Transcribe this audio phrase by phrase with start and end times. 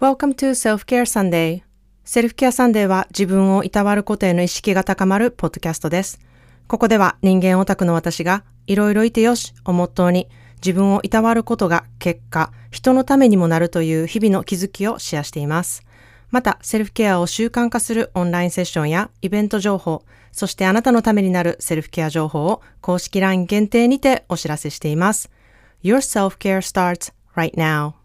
[0.00, 1.62] Welcome to Self-Care Sunday.
[2.04, 6.20] Self-Care Sunday は自分をいたわることへの意識が高まるポッドキャストです。
[6.68, 10.28] ここでは人間オタクの私がいろいろいてよしをモットーに
[10.64, 15.82] 自分をいたわることが結果、人のためにもなるという日々の気づきをシェアしています。
[16.30, 25.28] また、セルフケアを習慣化するオンラインセッションやイベント情報、そしてあなたのためになるセルフケア情報を公式 LINE 限定にてお知らせしています。
[25.82, 27.97] Your self-care starts right now.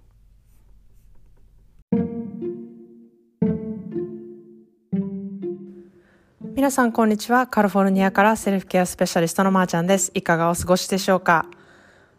[6.56, 7.48] 皆さんこんにちは。
[7.48, 10.12] カリフォルニアからセルフケアスペシャリストのまーちゃんです。
[10.14, 11.48] いかがお過ごしでしょうか？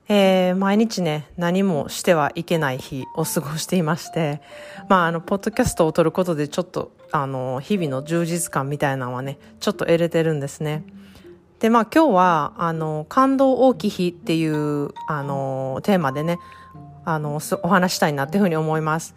[0.09, 4.43] えー、毎日ね、何もしてはいけない日を過ごしていまして、
[4.89, 10.83] まあ、あの、ポッドキャストを撮ることでちょっと、あの、日々の充実感みたいなのはね、ちょっと得れてるんですね。
[11.61, 16.41] で、まあ、今日は、あの、感動大きい日っていう、あの、テーマでね、
[17.05, 19.15] あの、お話したいなっていうふうに思います。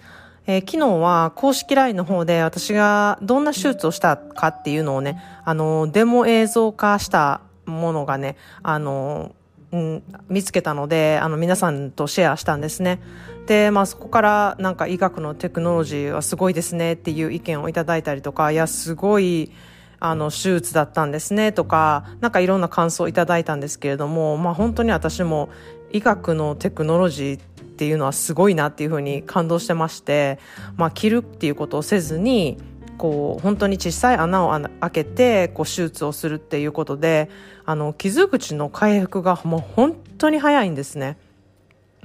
[0.49, 9.35] えー昨日は公式 LINE の方で私がどんな手術をしたかっていうのをね、あの、デモ映像化したものがね、あの、
[9.73, 13.02] うん、見つけたので、あの、皆さんとシェアしたんですね。
[13.45, 19.52] で、まあそこからなんか医学のテクノロジーはすごいですねっていう意見をいただいたりとか、いや、すごい、
[20.00, 25.50] あの、手術だったんですねとか、なんかいろんな感想をいただいたんですけれども、まあ本当に私も
[25.91, 27.39] 医学のテクノロジー
[27.78, 30.39] っていうのはすごいなっていうふうに感動してまして、
[30.78, 32.58] まあ切るっていうことをせずに、
[32.97, 37.30] こう、本当に小さい穴を開けて、こう、手術をするっていうことで、
[37.66, 41.17] あの、傷口の回復がもう本当に早いんですね。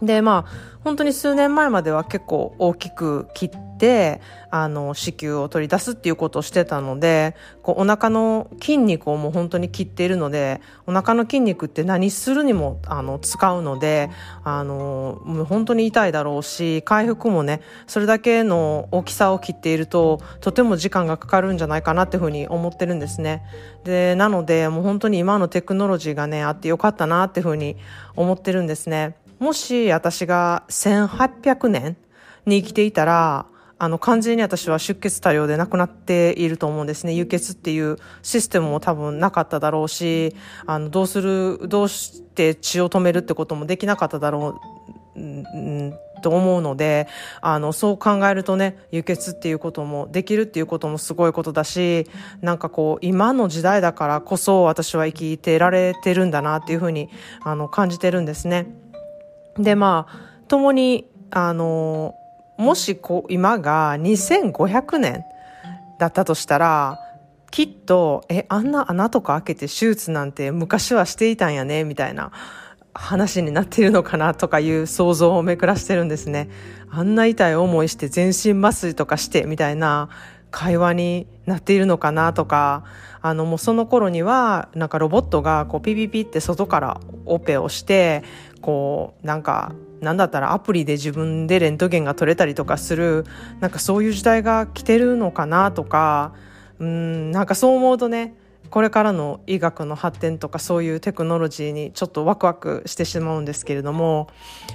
[0.03, 4.21] で、まあ、本当に数年前までは結構大きく切って、で
[4.55, 14.11] あの、子宮を取り出すっていうことをしてたので、こう、お腹の筋肉をもう本当に切っているので、お腹の筋肉って何するにも、あの、使うので、
[14.45, 23.43] あの、もう本当に痛いだろうし、回復もね、それだけの大きさを切っていると、とても時間がかかるんじゃないかなっていうふうに思ってるんですね。
[23.83, 27.77] で、なので、もう本当に今のテクノロジーがね、あってよかったなっていうふうに
[28.17, 29.17] 思ってるんですね。
[29.39, 31.97] もし私が1800年
[32.45, 33.47] に生きていたら、
[33.79, 37.15] あの、完全に私は出血多量で亡くなっていると思うんですね。
[37.15, 40.35] 輸血っていうシステムも多分なかっただろうし、
[40.67, 44.61] あの、どうする、どうして血を止めるってこともできなかっただろ
[45.17, 47.09] う、うんと思うので、
[47.43, 52.07] あの、そう考えるとね、輸血っていうこともできるっていうこともすごいことだし、
[52.41, 57.11] なんかこう、今の時代だからこそ私は生きてられてるんだなっていうふうに、
[57.43, 58.69] あの、感じてるんですね。
[59.59, 62.15] で、まあ、共に、あの、
[62.63, 65.25] もしこ、今が2500年
[65.99, 66.99] だったとしたら、
[67.51, 72.31] きっと、え、あんな穴とか開けて手術なんて昔はしていたんやね、みたいな
[72.95, 76.49] 話になっているのかなとかいう想像をめくらしてるんですね。
[76.89, 80.09] あんな痛い思いして全身麻酔とかして、みたいな
[80.53, 82.85] 会話になっているのかなとか、
[83.21, 88.23] あのもうその頃にはなんかロボットがこうピピピって外からオペをして、
[88.61, 89.73] こうなんか
[90.03, 93.25] なんだったらアプリで自分でレントゲンが取れたりとかする、
[93.61, 96.35] なんかそういう時代が来てるのかなとか、
[96.81, 98.35] うん、なんかそう思うとね、
[98.69, 104.29] これからの医学の発展とかそういうテクノロジーにちょっとワクワクしてしまうんですけれども、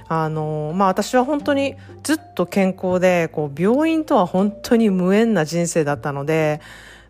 [0.08, 6.62] あの、まあ私は本当にずっと健康で、こう病院とは本当に無縁な人生だったので、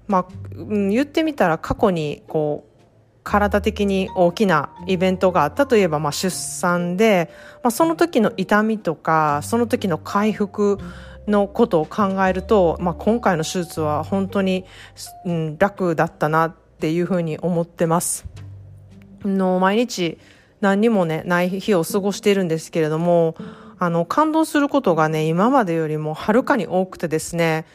[0.07, 2.66] まあ、言ってみたら過去にこう、
[3.27, 7.29] 体的に大きなイベントがあったといえば、まあ、出産で、
[7.61, 10.79] まあ、その時の痛みとかその時の回復
[11.27, 14.63] のことを考えると、まあ、今回の手術は本当に、
[15.25, 18.25] うん、楽だったなっていうふうに思ってます。
[19.25, 20.17] の毎日
[20.61, 23.35] 何にもねない日を過ごしているんですけれども
[23.77, 27.65] あの感動することがね今までよりもはるかに多くてですね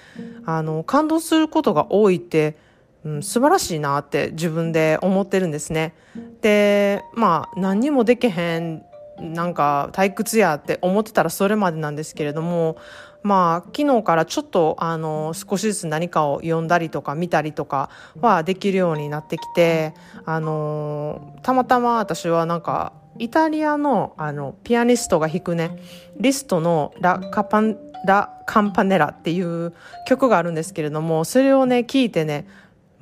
[0.47, 2.57] あの感動することが多いって
[3.05, 5.95] うん、素晴らしいなって自分で思ってるんですね。
[6.41, 8.85] で、まあ何にもできへん、
[9.19, 12.77] なんか退屈やって思ってたらそれまでなんですけれども、
[13.23, 17.91] まあ昨日からちょっとあの少しずつ何かを読んだりとか見たりとか
[18.21, 19.95] はできるようになってきて、
[20.25, 25.79] あのたまたま私はなんかイタリアのあのピアニストが弾くね、
[26.19, 29.73] リストのラ・カパン、ラ・カンパネラっていう
[30.09, 32.47] 曲があるんですけれども、それをね、聞いてね、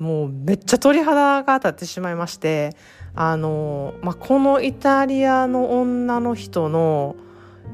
[0.01, 2.75] もうめっちゃ鳥肌が当たってしまいまして、
[3.13, 7.15] あの、まあ、このイタリアの女の人の、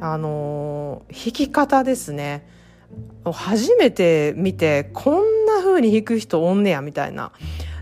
[0.01, 2.45] あの、弾き方ですね。
[3.23, 7.31] 初めて見て、こんな風に弾く人おんねや、みたいな。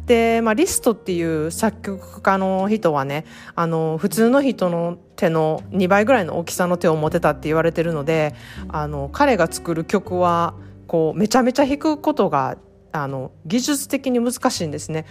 [0.06, 3.26] で、まあ、リストっていう作曲家の人はね、
[3.56, 8.36] あの、普通の人の手の2倍ぐらいの大きさの手を持てたって言われてるので、
[8.68, 10.54] あの、彼が作る曲は、
[10.86, 12.58] こう、めちゃめちゃ弾くことが
[13.04, 15.06] あの技術的に難しいんですね。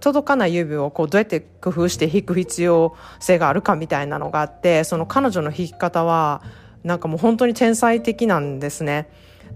[0.00, 6.42] 届かない指をこうどうやって工夫して弾く必要性があるかみたいなのがあってその彼女の弾き方は
[6.84, 9.08] なんかもう本当に天才的なんですね。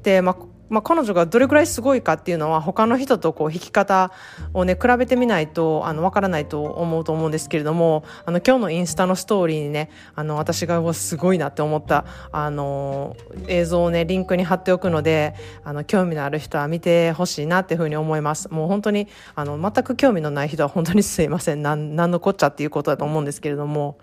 [0.03, 0.37] で、まあ、
[0.69, 4.13] まあ、彼女がどれくらいすごいかっていうのは他の人とこう弾き方
[4.55, 13.17] をね比べてみないとあの分からないと思うと思うんですけれどもあの今日のインスタのストーリーにねあの私がすごいなって思ったあの
[13.47, 15.35] 映像をねリンクに貼っておくので
[15.65, 18.49] あの興味のある人は見てほしいなっていうふうに思います。
[18.51, 23.99] もう本当にあの全く興味のない人は本当にすいませんなんのこっちゃっていうことだと思うんですけれども。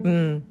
[0.00, 0.44] うん。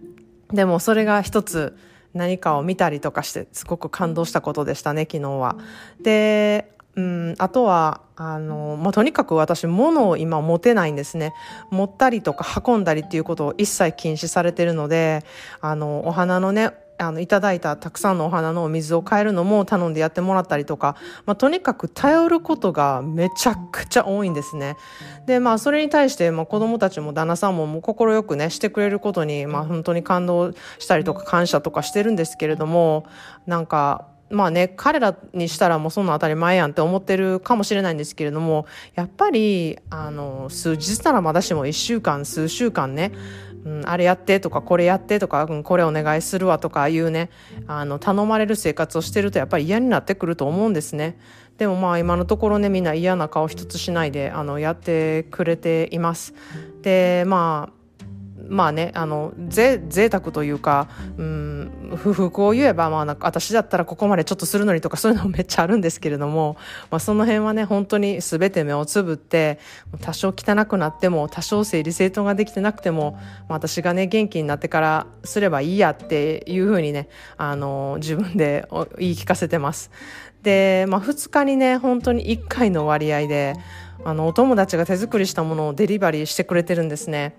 [0.54, 1.76] でもそれが一つ
[2.16, 5.56] 何かを見たりとかしてすごく感動したことでしたね昨日は。
[6.02, 11.34] でうん、あとは、あの、まあ、とにかく私、物を今持てないんですね。
[11.70, 15.26] 持ったりとか運んだりっていうことを一切禁止されてるので、
[15.60, 20.96] あの、お花のね、あの、いただいたたくさんのお花のお水を変えるのも頼んでやってもらったりとか、
[21.26, 24.78] まあ、とにかく頼ることがめちゃくちゃ多いんですね。
[25.26, 33.06] で、まあ、それに対して、まあ、子供たちも旦那さんももう快くね、してくれることに、まあ、本当に感動したりとか感謝とかしてるんですけれども、
[33.46, 38.66] なんか、まあね、彼らにしたらもうそんな当たり前やんって思ってるかもしれないんですけれども、
[38.96, 43.12] やっぱり、あの、数日ならまだしも一週間、数週間ね、
[43.66, 47.32] うん、あれやってとかこれやってとか、うん、これお願いするわとかいうね
[47.68, 51.18] あの頼まれる生活をしてるとやっぱり嫌になってくると思うんですね。
[51.58, 56.34] でもまあ今のところねみんな嫌な顔一つしないであのやってくれています。
[56.82, 57.75] でまあ
[58.48, 60.88] まあね、あの、ぜ、贅沢というか、
[61.18, 66.58] うん、不服を言えば、まあなんか私だったらここまでちょっとするのにとかそういうのもめっちゃあるんですけれども、
[66.92, 69.60] まあその辺はね、本当に全て目をつぶって、
[70.02, 78.68] 多少汚くなっても、多少整理整頓ができてなくても、まあ、私がね、元気になってからすればいいやっていうふうにね、あの、自分で
[79.00, 79.92] 言い聞かせてます。
[80.44, 83.56] で、まあ2日にね、本当に1回の割合で、
[84.04, 87.36] あの、お友達が手作りしたものをデリバリーしてくれてるんですね。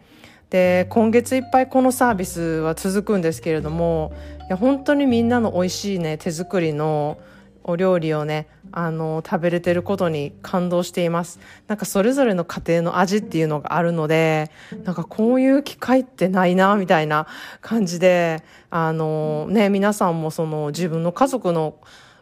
[0.50, 4.12] で今月いっぱいこのサービスは続くんですけれども
[4.46, 7.18] いや本当にみんなの美味しいね手作りの
[7.64, 11.40] お料理をねあの食べれてることに感動しています。
[11.66, 14.50] なんかそれぞれの家庭の味っていうのがあるので
[14.84, 17.26] なんかこういう機会ってないなみたいな
[17.60, 21.76] 感じであのね皆さんもその自分の家族の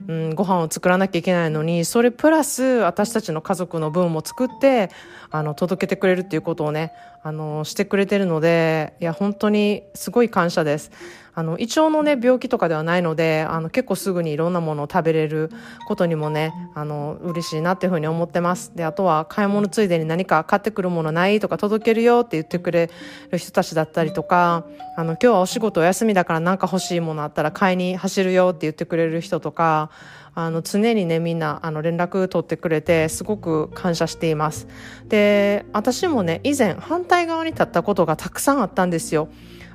[0.06, 4.90] うん、ご飯を作らなきゃいけないのにそれプラス私たちの家族の分も作って
[5.30, 6.92] あの届けてくれるっていうことをね
[7.22, 10.90] あのしてくれてるのでいや本当にすごい感謝です。
[11.36, 15.50] あの胃腸のね病気とかではないのであの結構すぐにいろんなものを食べれる
[15.86, 18.72] ことにもねあの嬉しいなっていうふうに思ってます。
[18.74, 22.90] であとは買い物ついでに何か買ってくるものないとか届けるよって言ってくれ
[23.30, 24.64] る人たちだったりとか
[24.96, 29.90] あの今日はお仕事お休みだから何か欲しいものあったら買いに走るよって言ってくれる人とか
[30.36, 34.66] あの常にねみんなあの連絡取ってくれてすごく感謝しています。
[35.08, 39.28] で私もね以前反対側に立ったことがたくさんあったんですよ。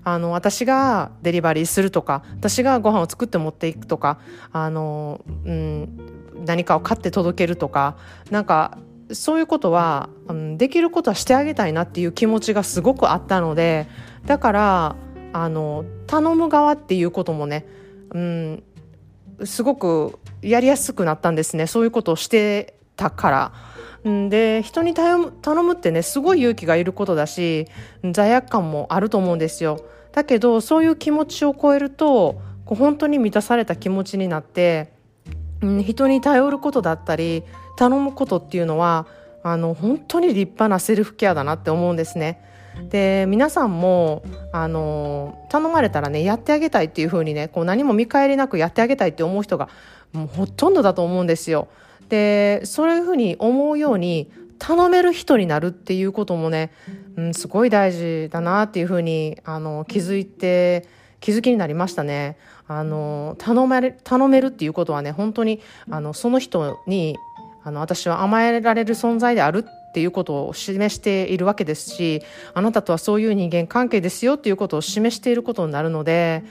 [0.03, 4.19] あの私がデリバリーするとか私がご飯を作って持っていくとか
[4.51, 7.97] あの、うん、何かを買って届けるとか
[8.31, 8.77] なんか
[9.11, 13.87] そういうことは、うん、できることはしてあげたいなっていう気持ちがすごくあったので
[14.25, 14.95] だから
[15.33, 17.65] あの頼む側っていうこともね、
[18.11, 18.63] うん、
[19.43, 23.68] すごくやりやすくなったんですねそういうことをしてたから。
[24.03, 27.67] で人に頼む頼むってねすごい勇気がいることだし
[28.11, 29.79] 罪悪感もあると思うんですよ。
[30.13, 34.93] だけどそういう気持ちを超えるとこう本当に満たされた気持ちになって、
[35.61, 37.43] うん、人に頼ることだったり
[37.77, 39.05] 頼むことっていうのは
[39.43, 42.41] あの本当に立派なセルフケアだなって思うんですね。
[42.89, 49.67] で皆さんもあの頼まれたらねやってあげたいっていう風にねこう何も見返りなくやってあげたいって思う人が
[50.13, 51.67] もうほとんどだと思うんですよ。
[52.09, 56.71] でそういうふうに思うように頼める人になるっていうこともね、
[57.15, 60.85] うん、すごい大事だなっていうふうにあの気づいて
[61.21, 62.37] 気づきになりましたね。
[62.67, 67.17] あの頼め頼めるっていうことはね本当にあのその人に
[67.63, 72.21] あの私は甘えられる存在であるっていうことを示しているわけですし
[72.53, 76.43] あなたとはそういう人間関係ですよっていうことを示していることになるので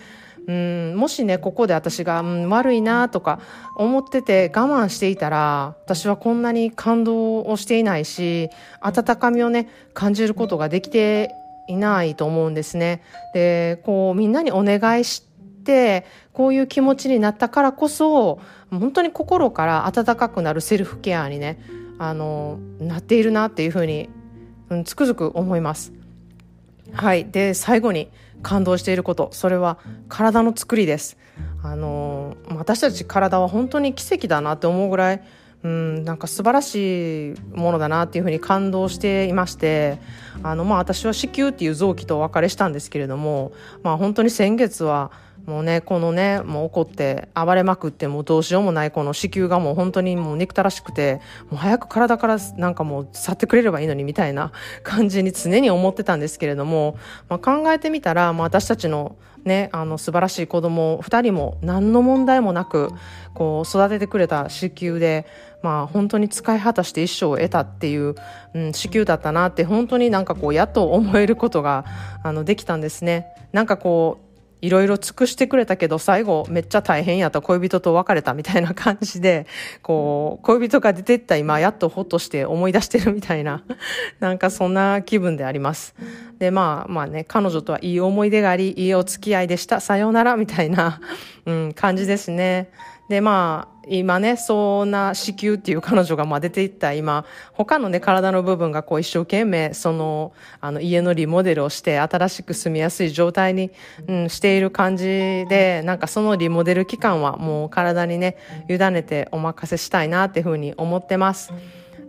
[0.49, 3.39] うんもしねここで私が、うん、悪いなとか
[3.77, 8.49] 思ってて我慢していたら私はこんなに感動をしていないし
[8.81, 11.33] 温かみをね感じることができて
[11.69, 13.03] いないと思うんですね。
[13.35, 15.23] でこうみんなにお願いし
[15.65, 18.41] てこういう気持ちになったからこそ
[18.71, 21.61] 本当に心から温かくなるセルフケアにね
[21.99, 24.09] あのなっているなっていうふうに、
[24.71, 25.93] うん、つくづく思います。
[26.95, 28.11] はいで最後に
[28.43, 29.79] 感動していることそれは
[30.09, 31.17] 体の作りです。
[31.63, 35.23] あの私たち体は本当に奇跡だなって思うぐらい
[35.65, 39.99] うん、なんか素晴らしいものだなっていうふうに感動していまして
[40.43, 43.53] あの、まあ、私は子宮っていう臓器とお別れしたんですけれども、
[43.83, 45.11] まあ、本当に先月は
[45.49, 54.53] もうね、このね、もう怒って暴れまくってもうどうしようもないこの子宮がもう本当にもう憎たらしくて、もう早く体からなんかもう去ってくれればいいのにみたいな
[54.83, 56.99] 感じに常に思ってたんですけれども、
[57.31, 62.91] まあ、考えてみたら、まあ、私たちのね、あの素晴らしい子供2人も何の問題もなく
[63.33, 65.27] こう育ててくれた子宮で、
[65.63, 68.17] まあ、本当に使い果たして一生を得たっていう、
[68.53, 71.87] うん、子宮だったなって本当になんかこうやっと思えることが
[72.23, 73.29] あのできたんですね。
[73.53, 74.28] なんかこう
[74.61, 79.47] いろいろ尽くしてくれたけど、最後めっちゃ大変やった恋人と別れたみたいな感じで、
[79.83, 83.63] こう、恋人が出てった今、やっとほっとして思い出してるみたいな、
[84.21, 85.95] なんかそんな気分であります。
[86.39, 91.01] で、まあまあね、彼女とはいい思い出があり、いいお付き合いでした、さようなら、みたいな、
[91.47, 92.71] うん、感じですね。
[93.09, 97.25] で、まあ、今ね、そんな子宮っていう彼女がまあ出ていった今、
[97.55, 103.71] 他のね、体の部分がこう一生懸命、その、あの、家のリモデルをして、新しく住みやすい状態に、
[104.07, 105.07] うん、している感じ
[105.49, 108.37] で、なんかそのリモデル期間はもう体にね、
[108.69, 111.53] 委ねてお任せしたいなっていうふうに思ってます。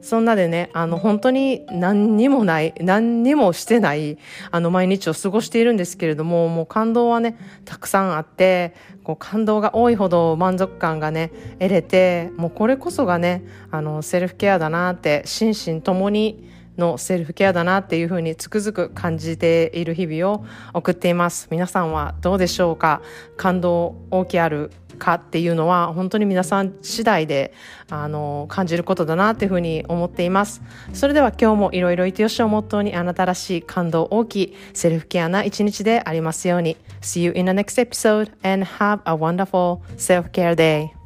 [0.01, 4.17] そんなでね、あの、本当に何にもない、何にもしてない、
[4.51, 21.49] あの、毎日を過ごしているんですけれども、もう感動はね、たくさんあって、こう、感動が多いほど満足感がね、得れて、もうこれこそがね、あの、セルフケアだなって、心身ともに、のセルフケアだなっていうふうにつくづく感じている日々を送っています。
[21.51, 23.01] 皆さんはどうでしょうか？
[23.35, 27.53] 感動大きあるかっていうのは本当に皆さん次第で
[27.89, 30.61] あの感じることだなっていうふうに思っています。
[30.93, 36.77] それでは今日もいろいろいてよしをモットーにあなたらしい感動大きいセルフケアな一日でありますように。
[37.01, 40.98] See you in the next episode and have a wonderful self-care day.